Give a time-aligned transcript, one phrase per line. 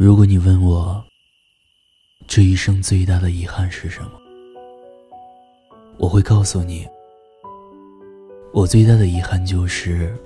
[0.00, 1.04] 如果你问我，
[2.28, 4.10] 这一生最大的遗憾是什么，
[5.98, 6.86] 我会告诉你，
[8.52, 10.16] 我最大的遗憾就是，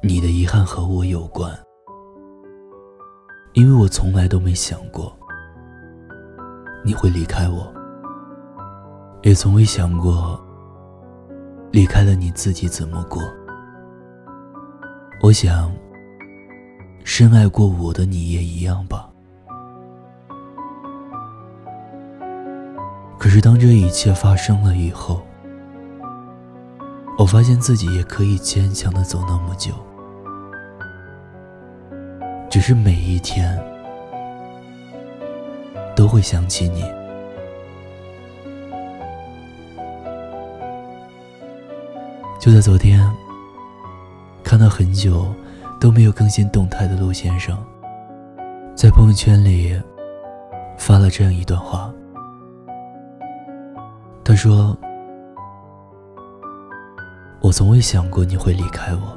[0.00, 1.52] 你的遗憾和我有关，
[3.54, 5.12] 因为我从来都没想过
[6.84, 7.74] 你会离开我，
[9.22, 10.40] 也从未想过
[11.72, 13.20] 离开了你自己怎么过。
[15.20, 15.68] 我想。
[17.10, 19.08] 深爱过我的你也一样吧。
[23.18, 25.22] 可是当这一切发生了以后，
[27.16, 29.72] 我发现自己也可以坚强的走那么久，
[32.50, 33.58] 只是每一天
[35.96, 36.84] 都会想起你。
[42.38, 43.00] 就在昨天，
[44.44, 45.26] 看到很久。
[45.80, 47.56] 都没有更新动态的陆先生，
[48.74, 49.80] 在朋友圈里
[50.76, 51.92] 发了这样一段话。
[54.24, 54.76] 他说
[57.40, 59.16] ：“我从未想过你会离开我，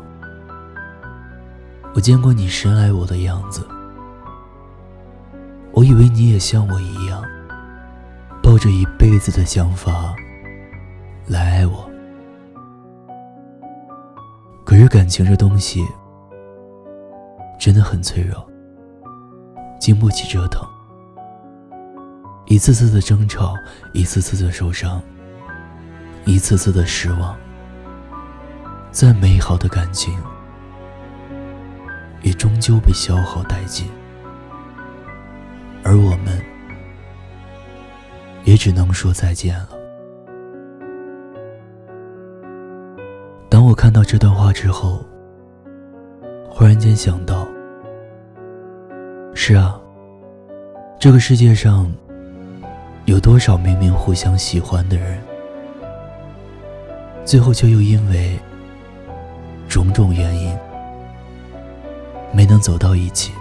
[1.96, 3.68] 我见过你深爱我的样子，
[5.74, 7.24] 我以为你也像我一样，
[8.42, 10.16] 抱着一辈子的想法
[11.28, 11.90] 来爱我。
[14.64, 15.84] 可是感情这东西……”
[17.62, 18.44] 真的很脆弱，
[19.80, 20.68] 经不起折腾。
[22.48, 23.54] 一次次的争吵，
[23.94, 25.00] 一次次的受伤，
[26.26, 27.38] 一次次的失望。
[28.90, 30.12] 再美好的感情，
[32.24, 33.88] 也终究被消耗殆尽。
[35.84, 36.44] 而我们，
[38.44, 39.70] 也只能说再见了。
[43.48, 45.06] 当我看到这段话之后，
[46.62, 47.48] 忽然间想到。
[49.34, 49.82] 是啊，
[51.00, 51.92] 这个世界上
[53.06, 55.20] 有多少明明互相喜欢的人，
[57.26, 58.38] 最后却又因为
[59.68, 60.56] 种种原因
[62.32, 63.32] 没能走到一起？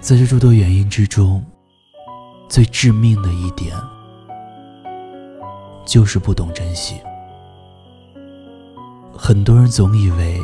[0.00, 1.40] 在这诸多原因之中，
[2.48, 3.76] 最致命的一点
[5.86, 6.96] 就是不懂珍惜。
[9.16, 10.40] 很多人总以为。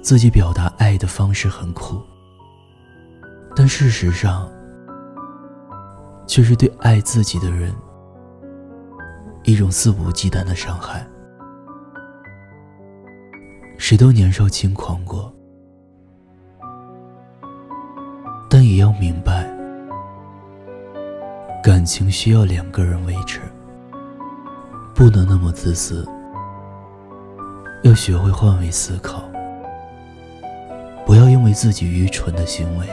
[0.00, 2.00] 自己表达爱的方式很酷，
[3.54, 4.48] 但事实上，
[6.26, 7.74] 却是对爱自己的人
[9.44, 11.06] 一种肆无忌惮的伤害。
[13.76, 15.32] 谁都年少轻狂过，
[18.48, 19.46] 但也要明白，
[21.62, 23.40] 感情需要两个人维持，
[24.94, 26.06] 不能那么自私，
[27.82, 29.27] 要学会换位思考。
[31.48, 32.86] 为自己愚蠢的行为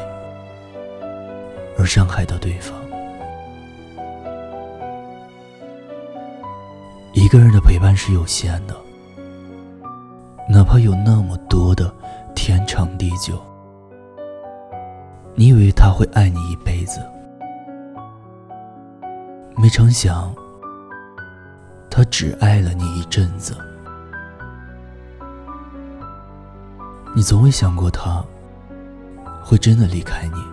[1.78, 2.74] 而伤害到对方。
[7.12, 8.74] 一个人的陪伴是有限的，
[10.50, 11.94] 哪怕有那么多的
[12.34, 13.42] 天长地久，
[15.34, 17.02] 你以为他会爱你一辈子，
[19.58, 20.34] 没成想，
[21.90, 23.54] 他只爱了你一阵子。
[27.14, 28.24] 你从未想过他
[29.46, 30.44] 会真的离开你，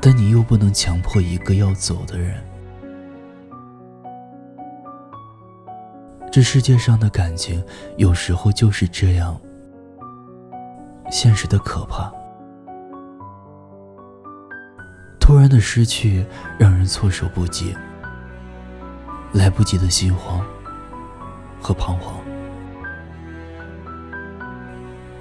[0.00, 2.42] 但你又不能强迫一个要走的人。
[6.32, 7.62] 这世界上的感情
[7.98, 9.38] 有时候就是这样，
[11.10, 12.10] 现实的可怕。
[15.20, 16.24] 突然的失去
[16.58, 17.76] 让人措手不及，
[19.34, 20.40] 来不及的心慌
[21.60, 22.23] 和彷徨。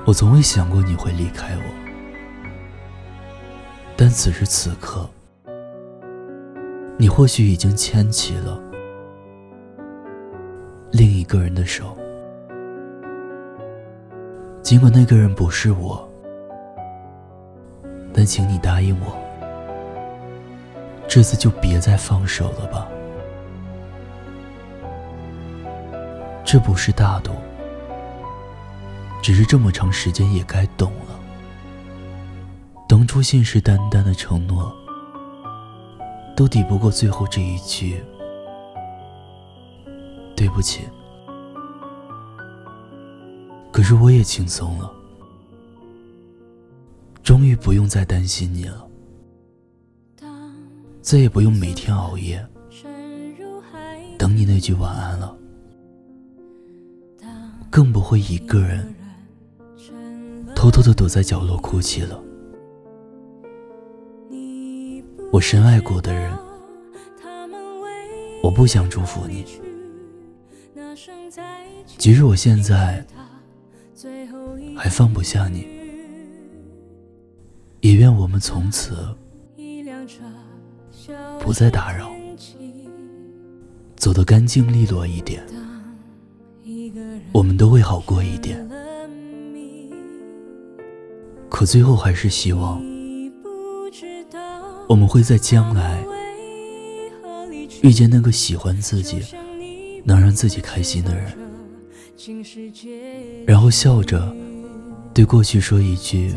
[0.05, 1.63] 我从未想过你会离开我，
[3.95, 5.09] 但此时此刻，
[6.97, 8.59] 你或许已经牵起了
[10.91, 11.97] 另一个人的手。
[14.61, 16.05] 尽管那个人不是我，
[18.13, 19.15] 但请你答应我，
[21.07, 22.89] 这次就别再放手了吧。
[26.43, 27.31] 这不是大度。
[29.23, 31.17] 只是这么长时间也该懂了，
[32.89, 34.75] 当初信誓旦旦的承诺，
[36.35, 38.03] 都抵不过最后这一句
[40.35, 40.81] “对不起”。
[43.71, 44.91] 可是我也轻松了，
[47.23, 48.85] 终于不用再担心你了，
[51.01, 52.45] 再也不用每天熬夜
[54.19, 55.33] 等你那句晚安了，
[57.69, 58.93] 更不会一个人。
[60.63, 62.23] 偷偷的躲在角落哭泣了。
[65.29, 66.31] 我深爱过的人，
[68.41, 69.43] 我不想祝福你。
[71.97, 73.05] 即使我现在
[74.77, 75.67] 还放不下你，
[77.81, 78.95] 也愿我们从此
[81.41, 82.09] 不再打扰，
[83.97, 85.45] 走得干净利落一点，
[87.33, 88.65] 我们都会好过一点。
[91.53, 92.81] 可最后还是希望。
[94.89, 96.03] 我们会在将来
[97.83, 99.21] 遇见那个喜欢自己、
[100.03, 101.31] 能让自己开心的人，
[103.45, 104.35] 然后笑着
[105.13, 106.33] 对过去说一句：“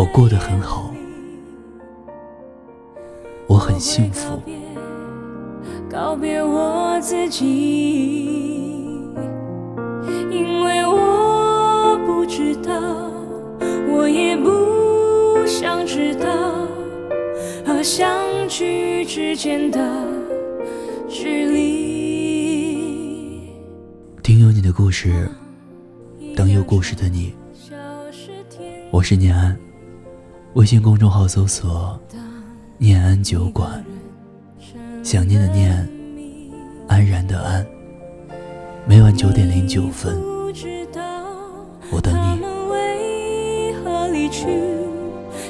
[0.00, 0.90] 我过得很好，
[3.46, 4.40] 我很幸福。”
[5.92, 7.44] 告别我自己，
[10.30, 11.17] 因为我
[15.88, 16.68] 知道
[17.64, 19.80] 和相聚之间的
[21.08, 22.76] 距离。
[24.22, 25.26] 听有你的故事，
[26.36, 27.32] 等有故事的你。
[28.90, 29.58] 我是念安，
[30.52, 31.98] 微信公众号搜索
[32.76, 33.82] “念安酒馆”，
[35.02, 35.88] 想念的念，
[36.86, 37.66] 安然的安。
[38.86, 40.20] 每晚九点零九分，
[41.90, 42.38] 我等你。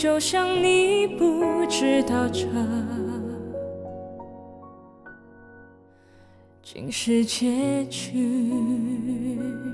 [0.00, 2.46] 就像你不知道这。
[6.62, 9.69] 竟是结局。